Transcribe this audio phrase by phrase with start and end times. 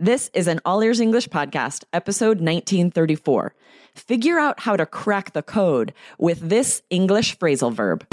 [0.00, 3.52] This is an All Ears English podcast, episode 1934.
[3.96, 8.06] Figure out how to crack the code with this English phrasal verb.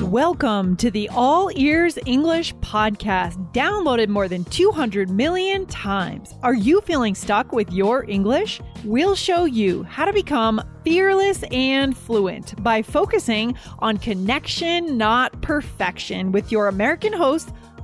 [0.00, 6.36] Welcome to the All Ears English podcast, downloaded more than 200 million times.
[6.44, 8.60] Are you feeling stuck with your English?
[8.84, 16.30] We'll show you how to become fearless and fluent by focusing on connection, not perfection,
[16.30, 17.52] with your American host,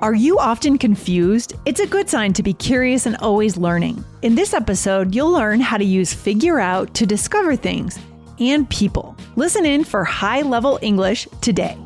[0.00, 1.54] Are you often confused?
[1.66, 4.04] It's a good sign to be curious and always learning.
[4.22, 7.98] In this episode, you'll learn how to use Figure Out to discover things
[8.38, 9.16] and people.
[9.34, 11.76] Listen in for high level English today.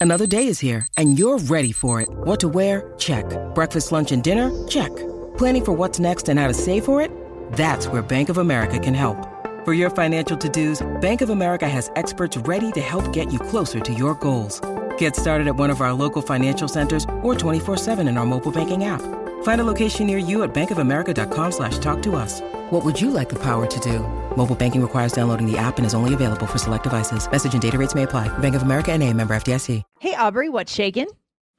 [0.00, 2.08] Another day is here, and you're ready for it.
[2.08, 2.94] What to wear?
[2.96, 3.26] Check.
[3.54, 4.50] Breakfast, lunch, and dinner?
[4.68, 4.88] Check.
[5.36, 7.12] Planning for what's next and how to save for it?
[7.52, 9.18] That's where Bank of America can help.
[9.64, 13.78] For your financial to-dos, Bank of America has experts ready to help get you closer
[13.78, 14.58] to your goals.
[14.96, 18.84] Get started at one of our local financial centers or 24-7 in our mobile banking
[18.84, 19.02] app.
[19.42, 22.40] Find a location near you at bankofamerica.com slash talk to us.
[22.70, 23.98] What would you like the power to do?
[24.34, 27.30] Mobile banking requires downloading the app and is only available for select devices.
[27.30, 28.28] Message and data rates may apply.
[28.38, 29.82] Bank of America and a member FDIC.
[30.00, 31.08] Hey, Aubrey, what's shaking?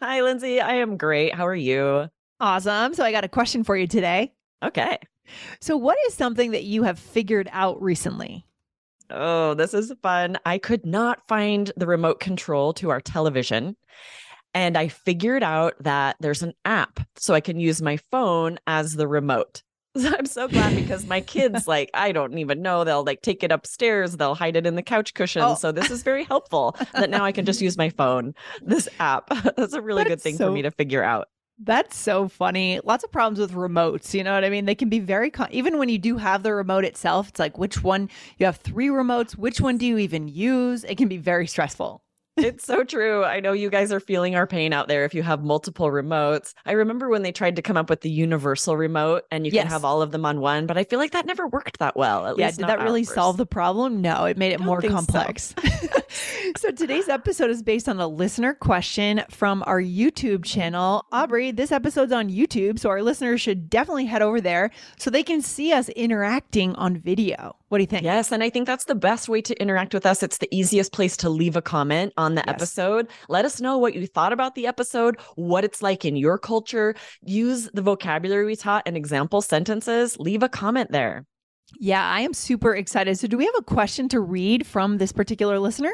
[0.02, 0.60] Hi, Lindsay.
[0.60, 1.36] I am great.
[1.36, 2.10] How are you?
[2.40, 2.96] Awesome.
[2.96, 4.34] So I got a question for you today.
[4.64, 4.98] Okay.
[5.60, 8.46] So, what is something that you have figured out recently?
[9.10, 10.38] Oh, this is fun.
[10.46, 13.76] I could not find the remote control to our television.
[14.54, 18.94] And I figured out that there's an app so I can use my phone as
[18.96, 19.64] the remote.
[19.98, 23.44] So I'm so glad because my kids, like, I don't even know, they'll like take
[23.44, 25.42] it upstairs, they'll hide it in the couch cushion.
[25.42, 25.56] Oh.
[25.56, 29.28] So this is very helpful that now I can just use my phone, this app.
[29.58, 31.28] That's a really good thing so- for me to figure out.
[31.64, 32.80] That's so funny.
[32.84, 34.16] Lots of problems with remotes.
[34.16, 34.66] You know what I mean?
[34.66, 37.58] They can be very, con- even when you do have the remote itself, it's like
[37.60, 40.84] which one, you have three remotes, which one do you even use?
[40.84, 42.02] It can be very stressful.
[42.44, 43.24] It's so true.
[43.24, 46.54] I know you guys are feeling our pain out there if you have multiple remotes.
[46.66, 49.64] I remember when they tried to come up with the universal remote and you Yes.
[49.64, 51.96] can have all of them on one, but I feel like that never worked that
[51.96, 52.26] well.
[52.28, 53.14] At yeah, least did that really ours.
[53.14, 54.02] solve the problem?
[54.02, 54.98] No, it made it more think so.
[54.98, 55.54] complex.
[56.58, 61.06] so today's episode is based on a listener question from our YouTube channel.
[61.12, 65.24] Aubrey, this episode's on YouTube, so our listeners should definitely head over there so they
[65.24, 67.56] can see us interacting on video.
[67.72, 68.04] What do you think?
[68.04, 70.22] Yes, and I think that's the best way to interact with us.
[70.24, 72.56] It's the easiest place to leave a comment on the Yes.
[72.56, 73.08] episode.
[73.30, 76.96] Let us know what you thought about the episode, what it's like in your culture.
[77.24, 80.20] Use the vocabulary we taught and example sentences.
[80.20, 81.26] Leave a comment there.
[81.80, 83.18] Yeah, I am super excited.
[83.18, 85.94] So, do we have a question to read from this particular listener?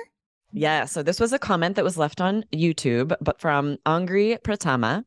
[0.57, 5.03] Yeah, so this was a comment that was left on YouTube, but from Angri Pratama.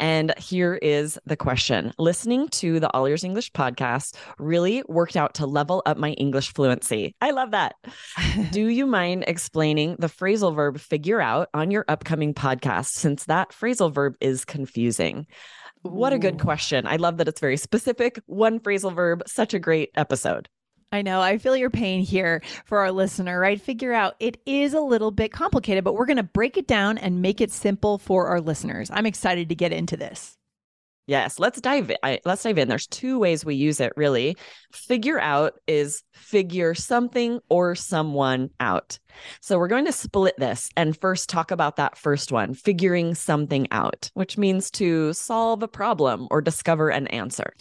[0.00, 5.34] And here is the question Listening to the All Ears English podcast really worked out
[5.34, 7.14] to level up my English fluency.
[7.20, 7.74] I love that.
[8.50, 13.50] Do you mind explaining the phrasal verb figure out on your upcoming podcast since that
[13.50, 15.26] phrasal verb is confusing?
[15.82, 16.86] What a good question.
[16.86, 18.20] I love that it's very specific.
[18.24, 20.48] One phrasal verb, such a great episode.
[20.90, 21.20] I know.
[21.20, 23.60] I feel your pain here for our listener, right?
[23.60, 26.96] Figure out it is a little bit complicated, but we're going to break it down
[26.96, 28.90] and make it simple for our listeners.
[28.90, 30.37] I'm excited to get into this.
[31.08, 32.18] Yes, let's dive in.
[32.26, 32.68] Let's dive in.
[32.68, 34.36] There's two ways we use it really.
[34.72, 38.98] Figure out is figure something or someone out.
[39.40, 43.66] So we're going to split this and first talk about that first one, figuring something
[43.70, 47.54] out, which means to solve a problem or discover an answer.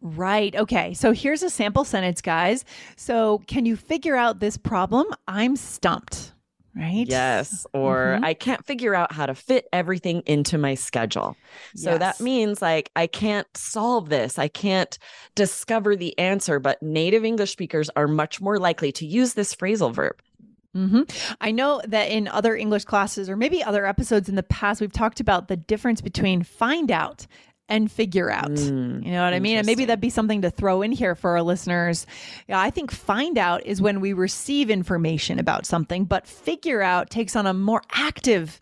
[0.00, 0.54] Right.
[0.54, 0.94] Okay.
[0.94, 2.64] So here's a sample sentence, guys.
[2.94, 5.06] So, can you figure out this problem?
[5.26, 6.32] I'm stumped.
[6.76, 7.06] Right?
[7.08, 8.24] Yes, or Mhm.
[8.24, 11.38] I can't figure out how to fit everything into my schedule.
[11.76, 14.38] So that means like I can't solve this.
[14.40, 14.98] I can't
[15.36, 19.92] discover the answer, but native English speakers are much more likely to use this phrasal
[19.94, 20.16] verb.
[20.74, 21.02] hmm
[21.40, 24.92] I know that in other English classes or maybe other episodes in the past, we've
[24.92, 27.26] talked about the difference between find out
[27.68, 28.50] and figure out.
[28.50, 29.56] Mm, you know what I mean?
[29.56, 32.06] And maybe that'd be something to throw in here for our listeners.
[32.48, 37.10] Yeah, I think find out is when we receive information about something, but figure out
[37.10, 38.60] takes on a more active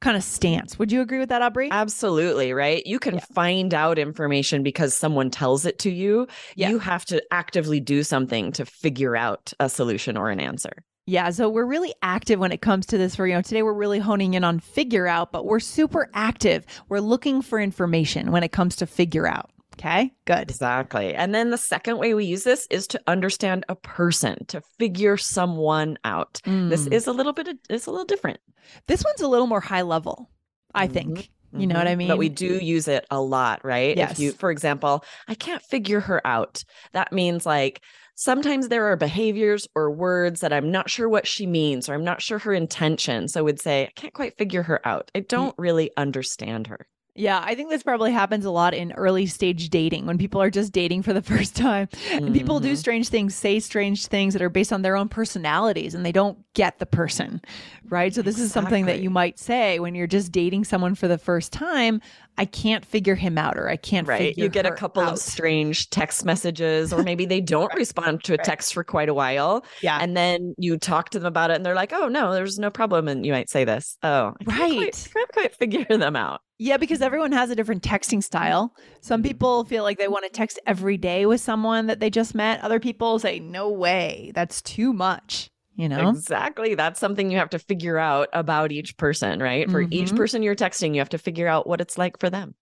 [0.00, 0.78] kind of stance.
[0.78, 1.68] Would you agree with that, Aubrey?
[1.70, 2.84] Absolutely, right?
[2.86, 3.24] You can Yeah.
[3.32, 6.28] find out information because someone tells it to you.
[6.56, 6.68] Yeah.
[6.70, 10.72] You have to actively do something to figure out a solution or an answer.
[11.06, 13.14] Yeah, so we're really active when it comes to this.
[13.16, 16.64] For you know, today we're really honing in on figure out, but we're super active.
[16.88, 19.50] We're looking for information when it comes to figure out.
[19.74, 20.50] Okay, good.
[20.50, 21.14] Exactly.
[21.14, 25.16] And then the second way we use this is to understand a person, to figure
[25.16, 26.40] someone out.
[26.44, 26.92] This Mm.
[26.92, 28.38] is a little bit, it's a little different.
[28.86, 30.30] this one's a little more high level,
[30.74, 31.30] I think.
[31.56, 31.98] You know what I Mhm.
[31.98, 32.08] mean?
[32.08, 33.96] But we do use it a lot, right?
[34.00, 34.36] If you, Yes.
[34.38, 36.64] for example, I can't figure her out.
[36.92, 37.80] That means like
[38.16, 42.04] sometimes there are behaviors or words that I'm not sure what she means or I'm
[42.04, 43.28] not sure her intention.
[43.28, 45.10] So I would say, I can't quite figure her out.
[45.14, 46.86] I don't really understand her.
[47.16, 50.50] Yeah, I think this probably happens a lot in early stage dating when people are
[50.50, 51.88] just dating for the first time.
[52.10, 52.76] And people do Mhm.
[52.76, 56.38] strange things, say strange things that are based on their own personalities and they don't
[56.54, 57.40] get the person,
[57.88, 58.12] right?
[58.12, 61.18] So, this is something that you might say when you're just dating someone for the
[61.18, 62.00] first time
[62.36, 64.18] I can't figure him out or I can't Right.
[64.18, 65.12] figure You get a couple out.
[65.12, 68.44] of strange text messages, or maybe they don't respond to a Right.
[68.44, 69.64] text for quite a while.
[69.82, 69.98] Yeah.
[70.00, 72.70] And then you talk to them about it and they're like, oh, no, there's no
[72.70, 73.06] problem.
[73.08, 75.08] And you might say this, oh, I can't quite- Right.
[75.14, 76.40] can't quite figure them out.
[76.58, 78.74] Yeah, because everyone has a different texting style.
[79.00, 79.28] Some Mm-hmm.
[79.28, 82.60] people feel like they want to text every day with someone that they just met.
[82.62, 86.10] Other people say, no way, that's too much, you know?
[86.10, 86.74] Exactly.
[86.74, 89.70] That's something you have to figure out about each person, right?
[89.70, 90.16] For each Mhm.
[90.16, 92.54] person you're texting, you have to figure out what it's like for them.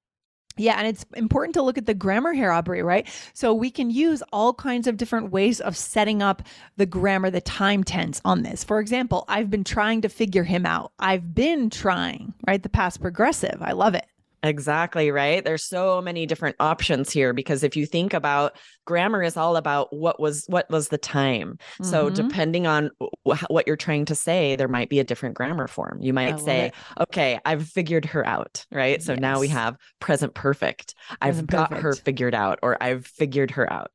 [0.58, 3.08] Yeah, and it's important to look at the grammar here, Aubrey, right?
[3.32, 6.42] So we can use all kinds of different ways of setting up
[6.76, 8.62] the grammar, the time tense on this.
[8.62, 10.92] For example, I've been trying to figure him out.
[10.98, 12.62] I've been trying, right?
[12.62, 13.62] The past progressive.
[13.62, 14.04] I love it.
[14.44, 15.44] Exactly, right?
[15.44, 19.94] There's so many different options here because if you think about grammar is all about
[19.94, 21.58] what was what was the time.
[21.80, 22.14] So Mhm.
[22.14, 22.90] depending on
[23.24, 25.98] wh- what you're trying to say, there might be a different grammar form.
[26.02, 26.74] You might say, it.
[27.02, 29.00] "Okay, I've figured her out." Right?
[29.00, 30.94] So now we have present perfect.
[31.20, 33.92] I've Present got her figured out or I've figured her out.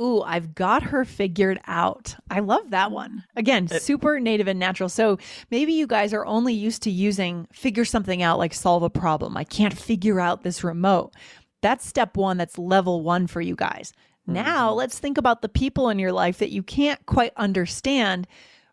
[0.00, 2.16] Ooh, I've got her figured out.
[2.30, 3.24] I love that one.
[3.34, 4.88] Again, It- super native and natural.
[4.90, 5.18] So
[5.50, 9.36] maybe you guys are only used to using figure something out, like solve a problem.
[9.36, 11.14] I can't figure out this remote.
[11.62, 12.36] That's step one.
[12.36, 13.92] That's level one for you guys.
[14.26, 14.76] Now Mm-hmm.
[14.78, 18.26] let's think about the people in your life that you can't quite understand.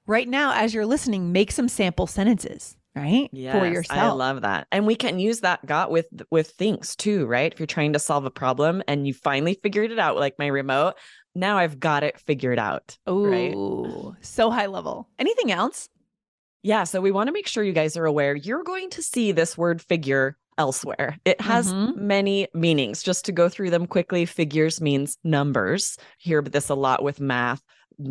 [0.05, 3.29] Right now, as you're listening, make some sample sentences, right?
[3.31, 3.99] for yourself.
[3.99, 4.67] I love that.
[4.71, 7.51] And we can use that got with with things too, right?
[7.51, 10.47] If you're trying to solve a problem and you finally figured it out, like my
[10.47, 10.93] remote,
[11.35, 12.97] now I've got it figured out.
[13.07, 13.53] right?
[14.21, 15.09] So high level.
[15.19, 15.89] Anything else?
[16.61, 16.83] Yeah.
[16.85, 19.57] So we want to make sure you guys are aware you're going to see this
[19.57, 21.17] word figure elsewhere.
[21.25, 21.95] It has Mhm.
[21.97, 23.01] many meanings.
[23.01, 25.97] Just to go through them quickly, figures means numbers.
[26.19, 27.63] Hear this a lot with math,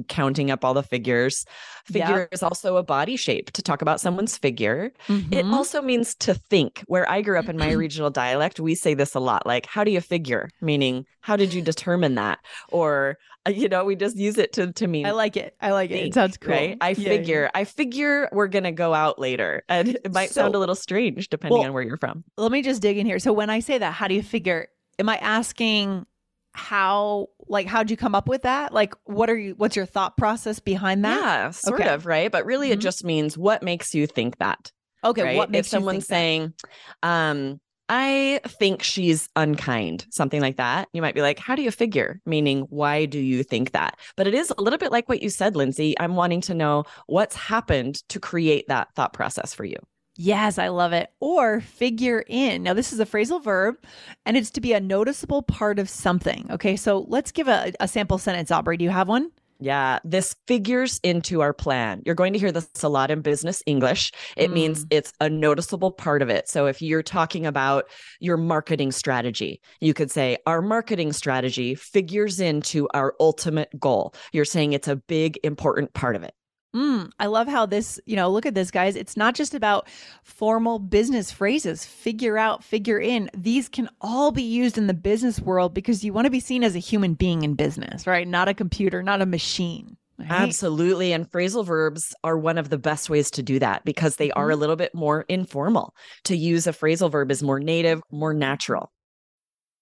[0.09, 1.45] counting up all the figures.
[1.91, 2.07] Yep.
[2.07, 4.93] Figure is also a body shape to talk about someone's figure.
[5.09, 5.53] It Mhm.
[5.53, 6.83] also means to think.
[6.87, 9.85] Where I grew up in my regional dialect, we say this a lot like, how
[9.85, 10.49] do you figure?
[10.61, 12.39] Meaning, how did you determine that?
[12.71, 15.57] Or, uh, you know, we just use it to, to mean I like it.
[15.61, 16.07] I like it.
[16.07, 16.53] It sounds cool.
[16.53, 16.77] Right?
[16.81, 17.09] I Yeah, yeah.
[17.09, 19.63] figure, I figure we're going to go out later.
[19.69, 22.25] And it might sound a little strange depending Well, on where you're from.
[22.37, 23.19] Let me just dig in here.
[23.19, 24.69] So when I say that, how do you figure?
[24.99, 26.07] Am I asking
[26.55, 28.73] how like how'd you come up with that?
[28.73, 31.21] Like what are you what's your thought process behind that?
[31.21, 31.89] Yeah, sort Okay.
[31.91, 32.31] of, right?
[32.31, 32.83] But really, it Mhm.
[32.83, 34.71] just means what makes you think that.
[35.05, 35.37] Okay, right?
[35.37, 36.15] what makes if someone's think that?
[36.15, 36.55] saying,
[37.03, 41.71] um, I think she's unkind, something like that, you might be like, How do you
[41.71, 42.21] figure?
[42.25, 43.99] Meaning, why do you think that?
[44.17, 45.95] But it is a little bit like what you said, Lindsay.
[45.99, 49.77] I'm wanting to know what's happened to create that thought process for you.
[50.17, 51.11] Yes, I love it.
[51.21, 52.63] Or figure in.
[52.63, 53.77] Now, this is a phrasal verb
[54.27, 56.47] and it's to be a noticeable part of something.
[56.51, 58.77] Okay, so let's give a, a sample sentence, Aubrey.
[58.77, 59.31] Do you have one?
[59.59, 62.03] Yeah, this figures into our plan.
[62.05, 64.11] You're going to hear this a lot in business English.
[64.37, 64.89] It means Mm.
[64.91, 66.49] it's a noticeable part of it.
[66.49, 67.85] So if you're talking about
[68.19, 74.15] your marketing strategy, you could say, Our marketing strategy figures into our ultimate goal.
[74.33, 76.35] You're saying it's a big, important part of it.
[76.75, 78.97] Mm, I love how this, you know, look at this, guys.
[78.97, 79.89] It's not just about
[80.23, 83.29] formal business phrases, figure out, figure in.
[83.37, 86.65] These can all be used in the business world because you want to be seen
[86.65, 88.27] as a human being in business, right?
[88.27, 89.99] Not a computer, not a machine.
[90.19, 90.31] right?
[90.31, 91.13] Absolutely.
[91.13, 94.51] And phrasal verbs are one of the best ways to do that because they are
[94.51, 95.95] a little bit more informal.
[96.25, 98.91] To use a phrasal verb is more native, more natural.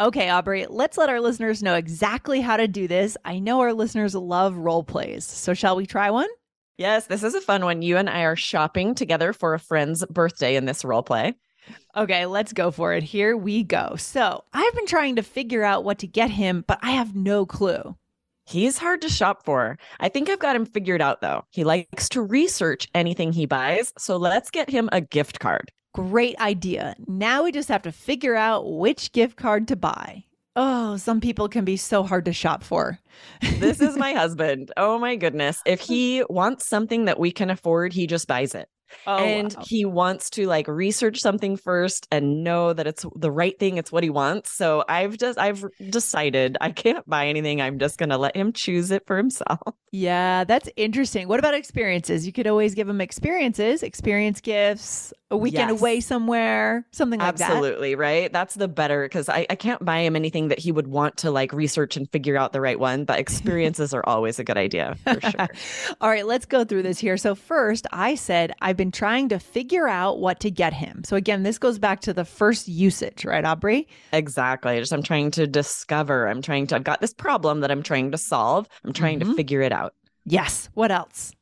[0.00, 3.18] Okay, Aubrey, let's let our listeners know exactly how to do this.
[3.22, 5.26] I know our listeners love role plays.
[5.26, 6.28] So, shall we try one?
[6.78, 7.82] Yes, this is a fun one.
[7.82, 11.34] You and I are shopping together for a friend's birthday in this role play.
[11.94, 13.02] Okay, let's go for it.
[13.02, 13.94] Here we go.
[13.98, 17.44] So, I've been trying to figure out what to get him, but I have no
[17.44, 17.94] clue.
[18.46, 19.76] He's hard to shop for.
[20.00, 21.44] I think I've got him figured out though.
[21.50, 23.92] He likes to research anything he buys.
[23.98, 25.70] So let's get him a gift card.
[25.92, 26.94] Great idea.
[27.06, 30.24] Now we just have to figure out which gift card to buy.
[30.56, 32.98] Oh, some people can be so hard to shop for.
[33.40, 34.72] this is my husband.
[34.76, 35.62] Oh my goodness.
[35.64, 38.68] If he wants something that we can afford, he just buys it.
[39.06, 39.64] Oh, and wow.
[39.66, 43.92] he wants to like research something first and know that it's the right thing it's
[43.92, 48.08] what he wants so i've just i've decided i can't buy anything i'm just going
[48.08, 49.60] to let him choose it for himself
[49.92, 55.36] yeah that's interesting what about experiences you could always give him experiences experience gifts a
[55.36, 55.80] weekend yes.
[55.80, 57.56] away somewhere, something like Absolutely, that.
[57.56, 58.32] Absolutely, right?
[58.32, 61.30] That's the better because I, I can't buy him anything that he would want to
[61.30, 64.96] like research and figure out the right one, but experiences are always a good idea
[65.04, 65.48] for sure.
[66.00, 67.16] All right, let's go through this here.
[67.16, 71.04] So, first, I said I've been trying to figure out what to get him.
[71.04, 73.86] So, again, this goes back to the first usage, right, Aubrey?
[74.12, 74.78] Exactly.
[74.78, 78.10] Just I'm trying to discover, I'm trying to, I've got this problem that I'm trying
[78.10, 79.30] to solve, I'm trying mm-hmm.
[79.30, 79.94] to figure it out.
[80.26, 80.68] Yes.
[80.74, 81.32] What else?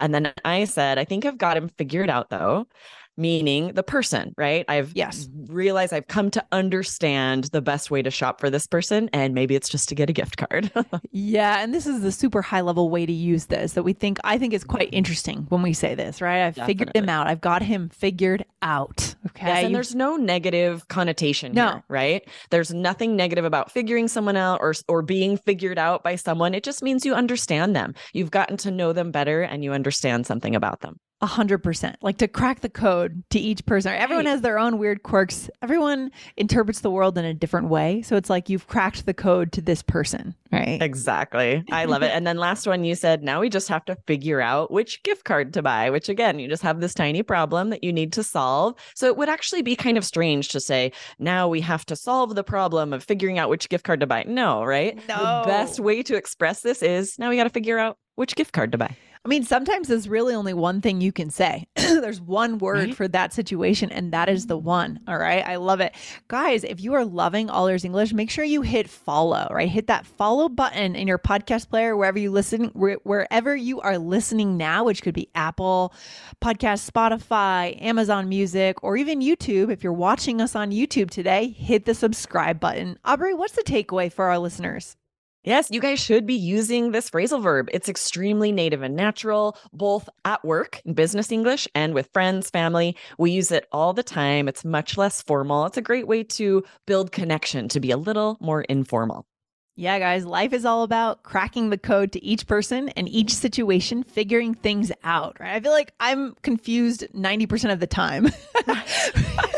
[0.00, 2.66] And then I said, I think I've got him figured out though
[3.16, 4.64] meaning the person, right?
[4.68, 9.10] I've yes realized I've come to understand the best way to shop for this person,
[9.12, 10.70] and maybe it's just to get a gift card.
[11.10, 14.18] yeah, and this is the super high level way to use this that we think
[14.24, 14.96] I think is quite mm-hmm.
[14.96, 16.46] interesting when we say this, right?
[16.46, 16.74] I've Definitely.
[16.74, 17.26] figured him out.
[17.26, 19.14] I've got him figured out.
[19.28, 19.46] Okay.
[19.46, 21.68] Yes, and there's no negative connotation no.
[21.68, 22.28] Here, right?
[22.50, 26.54] There's nothing negative about figuring someone out or or being figured out by someone.
[26.54, 27.94] It just means you understand them.
[28.12, 30.98] You've gotten to know them better and you understand something about them.
[31.22, 31.96] A hundred percent.
[32.02, 33.92] Like to crack the code to each person.
[33.92, 35.48] Everyone has their own weird quirks.
[35.62, 38.02] Everyone interprets the world in a different way.
[38.02, 40.82] So it's like you've cracked the code to this person, right?
[40.82, 41.62] Exactly.
[41.70, 42.10] I love it.
[42.10, 45.24] and then last one you said, now we just have to figure out which gift
[45.24, 48.24] card to buy, which again, you just have this tiny problem that you need to
[48.24, 48.74] solve.
[48.96, 52.34] So it would actually be kind of strange to say, now we have to solve
[52.34, 54.24] the problem of figuring out which gift card to buy.
[54.26, 54.96] No, right?
[55.06, 55.42] No.
[55.44, 58.52] The best way to express this is now we got to figure out which gift
[58.52, 58.96] card to buy.
[59.24, 61.68] I mean, sometimes there's really only one thing you can say.
[61.76, 62.94] there's one word right?
[62.94, 64.62] for that situation, and that is the mm.
[64.62, 64.98] one.
[65.06, 65.46] All right.
[65.46, 65.94] I love it.
[66.26, 69.68] Guys, if you are loving All Ears English, make sure you hit follow, right?
[69.68, 74.56] Hit that follow button in your podcast player, wherever you listen, wherever you are listening
[74.56, 75.94] now, which could be Apple
[76.42, 79.70] Podcast, Spotify, Amazon Music, or even YouTube.
[79.70, 82.98] If you're watching us on YouTube today, hit the subscribe button.
[83.04, 84.96] Aubrey, what's the takeaway for our listeners?
[85.44, 87.68] Yes, you guys should be using this phrasal verb.
[87.72, 92.96] It's extremely native and natural, both at work in business English and with friends, family.
[93.18, 94.46] We use it all the time.
[94.46, 95.66] It's much less formal.
[95.66, 99.26] It's a great way to build connection, to be a little more informal.
[99.74, 104.04] Yeah, guys, life is all about cracking the code to each person and each situation,
[104.04, 105.54] figuring things out, right?
[105.56, 108.28] I feel like I'm confused 90% of the time.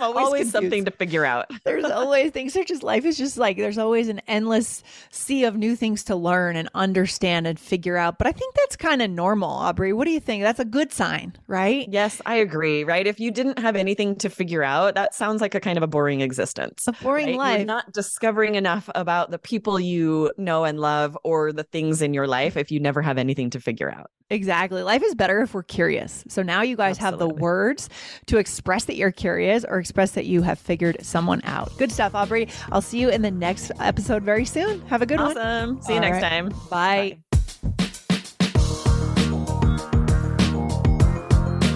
[0.00, 1.50] always, always something to figure out.
[1.64, 2.52] there's always things.
[2.52, 6.16] There's just life is just like there's always an endless sea of new things to
[6.16, 8.18] learn and understand and figure out.
[8.18, 9.92] But I think that's kind of normal, Aubrey.
[9.92, 10.42] What do you think?
[10.42, 11.88] That's a good sign, right?
[11.90, 12.84] Yes, I agree.
[12.84, 13.06] Right?
[13.06, 15.88] If you didn't have anything to figure out, that sounds like a kind of a
[15.88, 16.86] boring existence.
[16.86, 17.36] A boring right?
[17.36, 17.58] life.
[17.58, 22.14] You're not discovering enough about the people you know and love or the things in
[22.14, 24.10] your life if you never have anything to figure out.
[24.30, 24.82] Exactly.
[24.82, 26.24] Life is better if we're curious.
[26.28, 27.28] So now you guys Absolutely.
[27.28, 27.88] have the words
[28.26, 31.72] to express that you're curious or express that you have figured someone out.
[31.78, 32.48] Good stuff, Aubrey.
[32.70, 34.82] I'll see you in the next episode very soon.
[34.88, 35.36] Have a good awesome.
[35.36, 35.46] one.
[35.46, 35.82] Awesome.
[35.82, 36.28] See you All next right.
[36.30, 36.48] time.
[36.48, 36.58] Bye.
[36.70, 37.18] Bye.